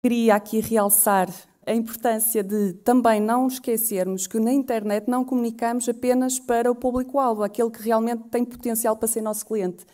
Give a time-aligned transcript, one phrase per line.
[0.00, 1.28] Queria aqui realçar
[1.66, 7.42] a importância de também não esquecermos que na internet não comunicamos apenas para o público-alvo,
[7.42, 9.84] aquele que realmente tem potencial para ser nosso cliente.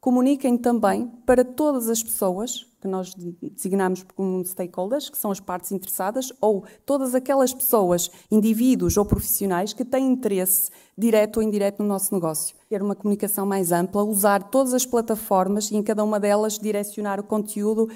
[0.00, 5.72] Comuniquem também para todas as pessoas que nós designamos como stakeholders, que são as partes
[5.72, 11.88] interessadas, ou todas aquelas pessoas, indivíduos ou profissionais que têm interesse direto ou indireto no
[11.88, 12.54] nosso negócio.
[12.68, 17.18] Ter uma comunicação mais ampla, usar todas as plataformas e em cada uma delas direcionar
[17.18, 17.90] o conteúdo,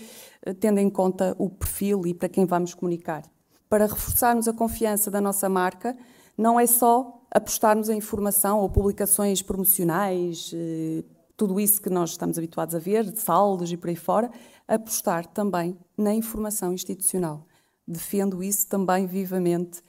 [0.45, 3.23] eh, tendo em conta o perfil e para quem vamos comunicar.
[3.69, 5.97] Para reforçarmos a confiança da nossa marca,
[6.37, 11.05] não é só apostarmos em informação ou publicações promocionais, eh,
[11.37, 14.31] tudo isso que nós estamos habituados a ver, de saldos e por aí fora,
[14.67, 17.47] apostar também na informação institucional.
[17.87, 19.83] Defendo isso também vivamente,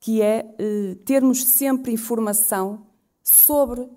[0.00, 2.86] que é eh, termos sempre informação
[3.22, 3.88] sobre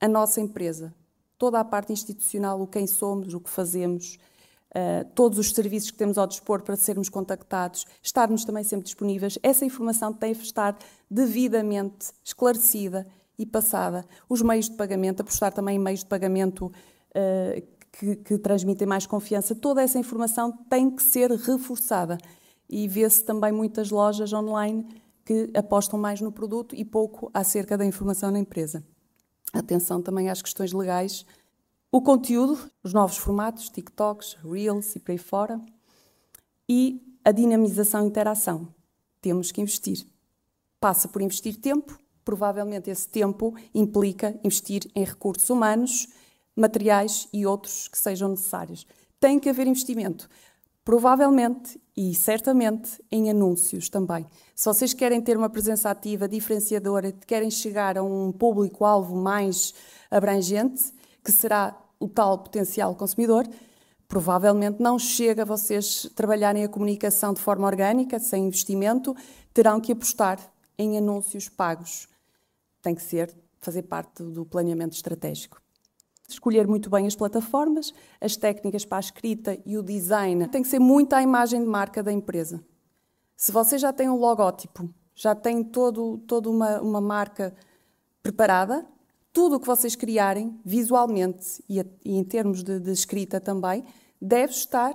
[0.00, 0.94] a nossa empresa,
[1.38, 4.18] toda a parte institucional, o quem somos, o que fazemos,
[4.74, 9.38] uh, todos os serviços que temos ao dispor para sermos contactados, estarmos também sempre disponíveis.
[9.42, 10.76] Essa informação tem de estar
[11.10, 13.06] devidamente esclarecida
[13.38, 14.04] e passada.
[14.28, 19.06] Os meios de pagamento, apostar também em meios de pagamento uh, que, que transmitem mais
[19.06, 22.18] confiança, toda essa informação tem que ser reforçada.
[22.68, 24.86] E vê-se também muitas lojas online
[25.24, 28.84] que apostam mais no produto e pouco acerca da informação na empresa.
[29.52, 31.24] Atenção também às questões legais.
[31.90, 35.60] O conteúdo, os novos formatos, TikToks, Reels e por aí fora.
[36.68, 38.68] E a dinamização e interação.
[39.20, 40.06] Temos que investir.
[40.80, 46.08] Passa por investir tempo, provavelmente esse tempo implica investir em recursos humanos,
[46.56, 48.86] materiais e outros que sejam necessários.
[49.20, 50.28] Tem que haver investimento.
[50.84, 54.26] Provavelmente e certamente em anúncios também.
[54.54, 59.72] Se vocês querem ter uma presença ativa, diferenciadora, querem chegar a um público-alvo mais
[60.10, 60.92] abrangente,
[61.24, 63.48] que será o tal potencial consumidor,
[64.06, 69.16] provavelmente não chega a vocês trabalharem a comunicação de forma orgânica, sem investimento,
[69.54, 70.38] terão que apostar
[70.76, 72.08] em anúncios pagos.
[72.84, 75.60] Tem que ser, fazer parte do planeamento estratégico
[76.28, 80.48] escolher muito bem as plataformas, as técnicas para a escrita e o design.
[80.48, 82.64] Tem que ser muito a imagem de marca da empresa.
[83.36, 87.54] Se você já tem um logótipo, já tem todo, toda uma, uma marca
[88.22, 88.86] preparada,
[89.32, 93.84] tudo o que vocês criarem, visualmente e, a, e em termos de, de escrita também,
[94.20, 94.92] deve estar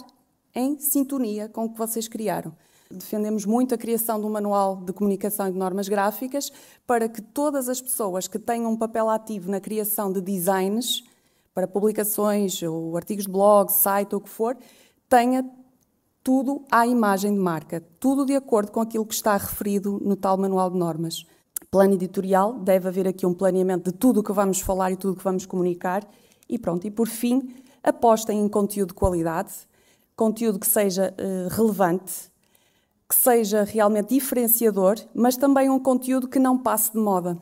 [0.56, 2.56] em sintonia com o que vocês criaram.
[2.92, 6.52] Defendemos muito a criação de um manual de comunicação e de normas gráficas
[6.88, 11.04] para que todas as pessoas que tenham um papel ativo na criação de designs
[11.54, 14.58] para publicações ou artigos de blog, site ou o que for,
[15.08, 15.48] tenha
[16.24, 20.36] tudo à imagem de marca, tudo de acordo com aquilo que está referido no tal
[20.36, 21.28] manual de normas.
[21.70, 25.14] Plano editorial, deve haver aqui um planeamento de tudo o que vamos falar e tudo
[25.14, 26.04] o que vamos comunicar.
[26.50, 29.54] E pronto, e por fim, apostem em conteúdo de qualidade,
[30.16, 32.32] conteúdo que seja uh, relevante,
[33.22, 37.38] seja realmente diferenciador, mas também um conteúdo que não passe de moda.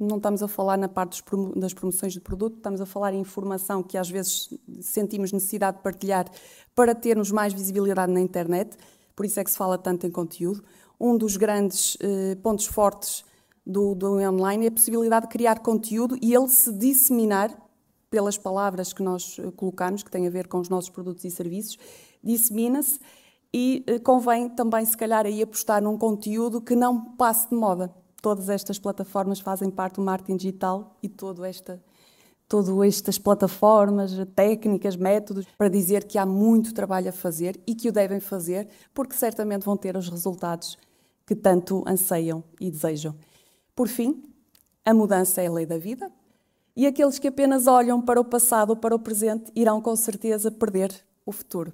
[0.00, 1.22] Não estamos a falar na parte
[1.56, 4.48] das promoções de produto, estamos a falar em informação que às vezes
[4.80, 6.24] sentimos necessidade de partilhar
[6.74, 8.78] para termos mais visibilidade na internet,
[9.14, 10.64] por isso é que se fala tanto em conteúdo.
[10.98, 13.24] Um dos grandes eh, pontos fortes
[13.66, 17.54] do, do online é a possibilidade de criar conteúdo e ele se disseminar
[18.08, 21.30] pelas palavras que nós eh, colocamos, que têm a ver com os nossos produtos e
[21.30, 21.76] serviços,
[22.22, 22.98] dissemina-se
[23.52, 27.92] e eh, convém também, se calhar, aí apostar num conteúdo que não passe de moda
[28.20, 31.82] todas estas plataformas fazem parte do marketing digital e todo esta
[32.48, 37.90] todas estas plataformas, técnicas, métodos, para dizer que há muito trabalho a fazer e que
[37.90, 40.78] o devem fazer, porque certamente vão ter os resultados
[41.26, 43.14] que tanto anseiam e desejam.
[43.76, 44.22] Por fim,
[44.82, 46.10] a mudança é a lei da vida
[46.74, 50.50] e aqueles que apenas olham para o passado ou para o presente irão com certeza
[50.50, 50.90] perder
[51.26, 51.70] o futuro.